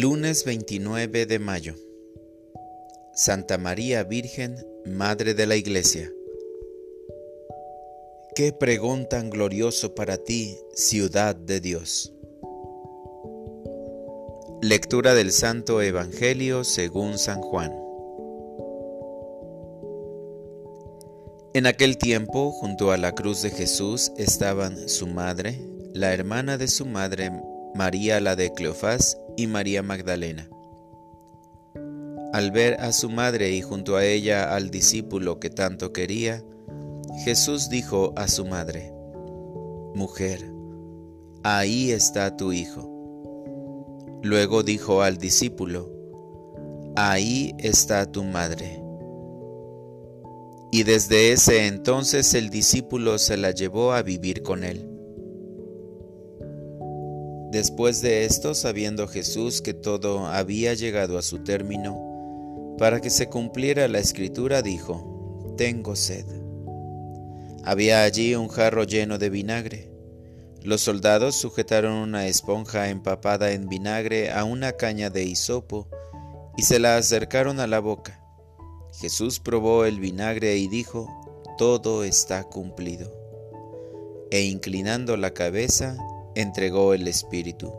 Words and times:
Lunes 0.00 0.44
29 0.44 1.26
de 1.26 1.40
mayo. 1.40 1.74
Santa 3.12 3.58
María 3.58 4.04
Virgen, 4.04 4.54
Madre 4.86 5.34
de 5.34 5.44
la 5.44 5.56
Iglesia. 5.56 6.12
Qué 8.36 8.52
pregón 8.52 9.08
tan 9.08 9.28
glorioso 9.28 9.96
para 9.96 10.16
ti, 10.16 10.56
ciudad 10.72 11.34
de 11.34 11.58
Dios. 11.58 12.12
Lectura 14.62 15.14
del 15.14 15.32
Santo 15.32 15.82
Evangelio 15.82 16.62
según 16.62 17.18
San 17.18 17.40
Juan. 17.40 17.72
En 21.54 21.66
aquel 21.66 21.98
tiempo, 21.98 22.52
junto 22.52 22.92
a 22.92 22.98
la 22.98 23.16
cruz 23.16 23.42
de 23.42 23.50
Jesús, 23.50 24.12
estaban 24.16 24.88
su 24.88 25.08
madre, 25.08 25.58
la 25.92 26.14
hermana 26.14 26.56
de 26.56 26.68
su 26.68 26.86
madre, 26.86 27.32
María 27.74 28.20
la 28.20 28.36
de 28.36 28.52
Cleofás 28.52 29.18
y 29.38 29.46
María 29.46 29.84
Magdalena. 29.84 30.50
Al 32.32 32.50
ver 32.50 32.74
a 32.80 32.90
su 32.90 33.08
madre 33.08 33.52
y 33.52 33.62
junto 33.62 33.96
a 33.96 34.04
ella 34.04 34.52
al 34.52 34.70
discípulo 34.70 35.38
que 35.38 35.48
tanto 35.48 35.92
quería, 35.92 36.44
Jesús 37.24 37.68
dijo 37.68 38.12
a 38.16 38.26
su 38.26 38.44
madre, 38.44 38.92
Mujer, 39.94 40.52
ahí 41.44 41.92
está 41.92 42.36
tu 42.36 42.52
hijo. 42.52 42.90
Luego 44.24 44.64
dijo 44.64 45.02
al 45.02 45.18
discípulo, 45.18 45.88
Ahí 46.96 47.54
está 47.58 48.10
tu 48.10 48.24
madre. 48.24 48.82
Y 50.72 50.82
desde 50.82 51.30
ese 51.30 51.68
entonces 51.68 52.34
el 52.34 52.50
discípulo 52.50 53.18
se 53.18 53.36
la 53.36 53.52
llevó 53.52 53.92
a 53.92 54.02
vivir 54.02 54.42
con 54.42 54.64
él. 54.64 54.97
Después 57.50 58.02
de 58.02 58.26
esto, 58.26 58.54
sabiendo 58.54 59.08
Jesús 59.08 59.62
que 59.62 59.72
todo 59.72 60.26
había 60.26 60.74
llegado 60.74 61.16
a 61.16 61.22
su 61.22 61.38
término, 61.38 62.76
para 62.78 63.00
que 63.00 63.08
se 63.08 63.28
cumpliera 63.28 63.88
la 63.88 64.00
escritura, 64.00 64.60
dijo, 64.60 65.54
Tengo 65.56 65.96
sed. 65.96 66.26
Había 67.64 68.02
allí 68.02 68.34
un 68.34 68.48
jarro 68.48 68.84
lleno 68.84 69.16
de 69.18 69.30
vinagre. 69.30 69.90
Los 70.62 70.82
soldados 70.82 71.36
sujetaron 71.36 71.92
una 71.94 72.26
esponja 72.26 72.90
empapada 72.90 73.52
en 73.52 73.68
vinagre 73.68 74.30
a 74.30 74.44
una 74.44 74.72
caña 74.72 75.08
de 75.08 75.24
hisopo 75.24 75.88
y 76.58 76.62
se 76.62 76.78
la 76.78 76.98
acercaron 76.98 77.60
a 77.60 77.66
la 77.66 77.80
boca. 77.80 78.22
Jesús 79.00 79.40
probó 79.40 79.86
el 79.86 80.00
vinagre 80.00 80.56
y 80.56 80.68
dijo, 80.68 81.08
Todo 81.56 82.04
está 82.04 82.44
cumplido. 82.44 83.10
E 84.30 84.42
inclinando 84.42 85.16
la 85.16 85.32
cabeza, 85.32 85.96
entregó 86.38 86.94
el 86.94 87.08
Espíritu. 87.08 87.74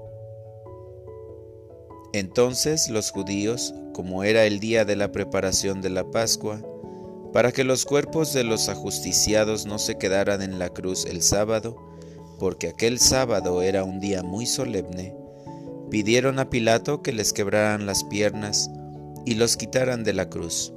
Entonces 2.12 2.90
los 2.90 3.12
judíos, 3.12 3.74
como 3.94 4.26
era 4.26 4.44
el 4.44 4.60
día 4.60 4.84
de 4.84 4.98
la 4.98 5.14
preparación 5.14 5.82
de 5.82 5.90
la 5.90 6.12
Pascua, 6.12 6.62
para 7.32 7.54
que 7.54 7.64
los 7.64 7.86
cuerpos 7.86 8.34
de 8.34 8.44
los 8.44 8.68
ajusticiados 8.68 9.66
no 9.66 9.80
se 9.80 9.98
quedaran 9.98 10.42
en 10.42 10.60
la 10.60 10.70
cruz 10.70 11.06
el 11.06 11.22
sábado, 11.22 11.78
porque 12.38 12.68
aquel 12.68 13.00
sábado 13.00 13.62
era 13.62 13.86
un 13.86 14.02
día 14.02 14.24
muy 14.24 14.46
solemne, 14.46 15.16
pidieron 15.90 16.38
a 16.38 16.50
Pilato 16.50 17.02
que 17.02 17.14
les 17.14 17.32
quebraran 17.32 17.86
las 17.86 18.04
piernas 18.04 18.70
y 19.26 19.36
los 19.36 19.56
quitaran 19.56 20.04
de 20.04 20.14
la 20.14 20.30
cruz. 20.30 20.74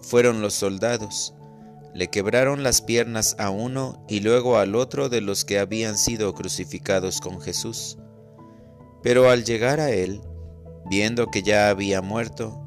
Fueron 0.00 0.40
los 0.40 0.54
soldados, 0.54 1.34
le 1.94 2.08
quebraron 2.08 2.62
las 2.62 2.80
piernas 2.80 3.36
a 3.38 3.50
uno 3.50 4.04
y 4.08 4.20
luego 4.20 4.58
al 4.58 4.74
otro 4.74 5.08
de 5.08 5.20
los 5.20 5.44
que 5.44 5.58
habían 5.58 5.96
sido 5.96 6.34
crucificados 6.34 7.20
con 7.20 7.40
Jesús. 7.40 7.98
Pero 9.02 9.28
al 9.30 9.44
llegar 9.44 9.80
a 9.80 9.90
él, 9.90 10.20
viendo 10.88 11.26
que 11.26 11.42
ya 11.42 11.68
había 11.68 12.00
muerto, 12.00 12.58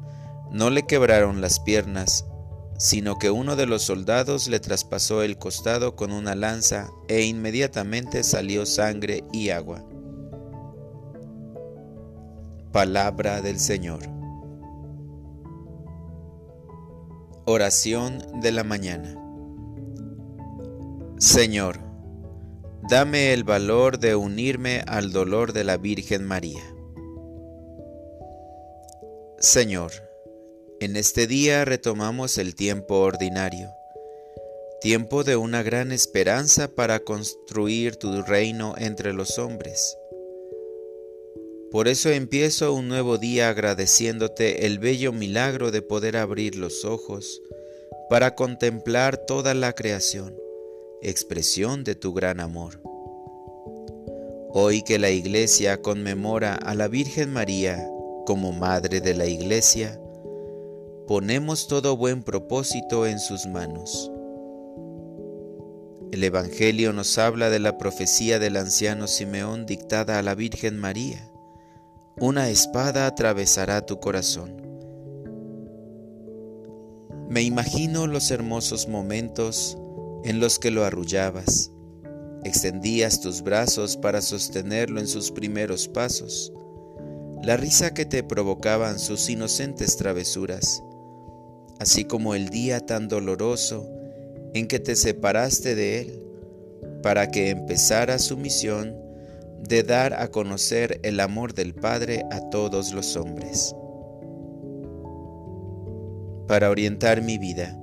no 0.52 0.70
le 0.70 0.84
quebraron 0.84 1.40
las 1.40 1.58
piernas, 1.60 2.24
sino 2.78 3.18
que 3.18 3.30
uno 3.30 3.56
de 3.56 3.66
los 3.66 3.82
soldados 3.82 4.48
le 4.48 4.60
traspasó 4.60 5.22
el 5.22 5.38
costado 5.38 5.96
con 5.96 6.12
una 6.12 6.34
lanza 6.34 6.90
e 7.08 7.22
inmediatamente 7.22 8.22
salió 8.22 8.66
sangre 8.66 9.24
y 9.32 9.50
agua. 9.50 9.84
Palabra 12.72 13.40
del 13.40 13.58
Señor. 13.58 14.15
Oración 17.48 18.40
de 18.40 18.50
la 18.50 18.64
mañana. 18.64 19.14
Señor, 21.16 21.78
dame 22.90 23.32
el 23.32 23.44
valor 23.44 24.00
de 24.00 24.16
unirme 24.16 24.82
al 24.88 25.12
dolor 25.12 25.52
de 25.52 25.62
la 25.62 25.76
Virgen 25.76 26.24
María. 26.24 26.64
Señor, 29.38 29.92
en 30.80 30.96
este 30.96 31.28
día 31.28 31.64
retomamos 31.64 32.36
el 32.38 32.56
tiempo 32.56 32.96
ordinario, 32.96 33.70
tiempo 34.80 35.22
de 35.22 35.36
una 35.36 35.62
gran 35.62 35.92
esperanza 35.92 36.66
para 36.66 36.98
construir 36.98 37.94
tu 37.94 38.22
reino 38.22 38.74
entre 38.76 39.12
los 39.12 39.38
hombres. 39.38 39.96
Por 41.70 41.88
eso 41.88 42.10
empiezo 42.10 42.72
un 42.72 42.86
nuevo 42.86 43.18
día 43.18 43.48
agradeciéndote 43.48 44.66
el 44.66 44.78
bello 44.78 45.12
milagro 45.12 45.72
de 45.72 45.82
poder 45.82 46.16
abrir 46.16 46.54
los 46.54 46.84
ojos 46.84 47.42
para 48.08 48.36
contemplar 48.36 49.16
toda 49.16 49.52
la 49.52 49.72
creación, 49.72 50.36
expresión 51.02 51.82
de 51.82 51.96
tu 51.96 52.14
gran 52.14 52.38
amor. 52.38 52.80
Hoy 54.50 54.82
que 54.82 55.00
la 55.00 55.10
Iglesia 55.10 55.82
conmemora 55.82 56.54
a 56.54 56.74
la 56.76 56.86
Virgen 56.86 57.32
María 57.32 57.84
como 58.26 58.52
Madre 58.52 59.00
de 59.00 59.14
la 59.14 59.26
Iglesia, 59.26 60.00
ponemos 61.08 61.66
todo 61.66 61.96
buen 61.96 62.22
propósito 62.22 63.06
en 63.06 63.18
sus 63.18 63.44
manos. 63.46 64.10
El 66.12 66.22
Evangelio 66.22 66.92
nos 66.92 67.18
habla 67.18 67.50
de 67.50 67.58
la 67.58 67.76
profecía 67.76 68.38
del 68.38 68.56
anciano 68.56 69.08
Simeón 69.08 69.66
dictada 69.66 70.20
a 70.20 70.22
la 70.22 70.36
Virgen 70.36 70.78
María 70.78 71.28
una 72.18 72.48
espada 72.48 73.06
atravesará 73.06 73.84
tu 73.84 74.00
corazón. 74.00 74.56
Me 77.28 77.42
imagino 77.42 78.06
los 78.06 78.30
hermosos 78.30 78.88
momentos 78.88 79.76
en 80.24 80.40
los 80.40 80.58
que 80.58 80.70
lo 80.70 80.86
arrullabas, 80.86 81.72
extendías 82.42 83.20
tus 83.20 83.42
brazos 83.42 83.98
para 83.98 84.22
sostenerlo 84.22 84.98
en 84.98 85.08
sus 85.08 85.30
primeros 85.30 85.88
pasos, 85.88 86.54
la 87.42 87.58
risa 87.58 87.92
que 87.92 88.06
te 88.06 88.22
provocaban 88.22 88.98
sus 88.98 89.28
inocentes 89.28 89.98
travesuras, 89.98 90.82
así 91.78 92.06
como 92.06 92.34
el 92.34 92.48
día 92.48 92.80
tan 92.80 93.08
doloroso 93.08 93.86
en 94.54 94.68
que 94.68 94.78
te 94.78 94.96
separaste 94.96 95.74
de 95.74 96.00
él, 96.00 96.22
para 97.02 97.30
que 97.30 97.50
empezara 97.50 98.18
su 98.18 98.38
misión 98.38 99.05
de 99.68 99.82
dar 99.82 100.14
a 100.14 100.28
conocer 100.28 101.00
el 101.02 101.20
amor 101.20 101.54
del 101.54 101.74
Padre 101.74 102.24
a 102.30 102.48
todos 102.50 102.92
los 102.92 103.16
hombres. 103.16 103.74
Para 106.46 106.70
orientar 106.70 107.22
mi 107.22 107.38
vida, 107.38 107.76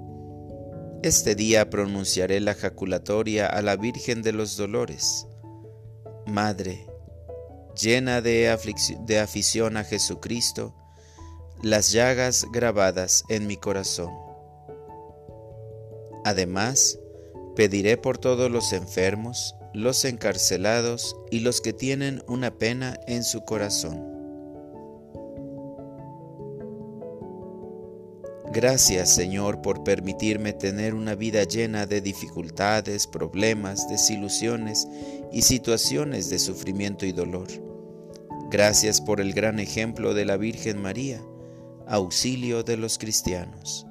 este 1.03 1.35
día 1.35 1.69
pronunciaré 1.69 2.39
la 2.39 2.53
jaculatoria 2.53 3.47
a 3.47 3.61
la 3.61 3.75
Virgen 3.75 4.21
de 4.21 4.31
los 4.31 4.55
Dolores. 4.55 5.27
Madre, 6.25 6.87
llena 7.81 8.21
de, 8.21 8.57
de 9.05 9.19
afición 9.19 9.75
a 9.75 9.83
Jesucristo, 9.83 10.73
las 11.61 11.91
llagas 11.91 12.45
grabadas 12.53 13.25
en 13.27 13.47
mi 13.47 13.57
corazón. 13.57 14.11
Además, 16.23 16.99
pediré 17.55 17.97
por 17.97 18.17
todos 18.17 18.49
los 18.49 18.71
enfermos, 18.71 19.55
los 19.73 20.05
encarcelados 20.05 21.15
y 21.31 21.39
los 21.39 21.61
que 21.61 21.73
tienen 21.73 22.23
una 22.27 22.51
pena 22.51 22.99
en 23.07 23.23
su 23.23 23.43
corazón. 23.43 24.13
Gracias 28.53 29.09
Señor 29.09 29.63
por 29.63 29.83
permitirme 29.83 30.53
tener 30.53 30.93
una 30.93 31.15
vida 31.15 31.43
llena 31.43 31.87
de 31.87 32.01
dificultades, 32.01 33.07
problemas, 33.07 33.89
desilusiones 33.89 34.87
y 35.31 35.41
situaciones 35.41 36.29
de 36.29 36.37
sufrimiento 36.37 37.07
y 37.07 37.11
dolor. 37.13 37.47
Gracias 38.51 39.01
por 39.01 39.19
el 39.19 39.33
gran 39.33 39.59
ejemplo 39.59 40.13
de 40.13 40.25
la 40.25 40.37
Virgen 40.37 40.79
María, 40.79 41.19
auxilio 41.87 42.63
de 42.63 42.77
los 42.77 42.99
cristianos. 42.99 43.87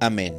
Amén. 0.00 0.34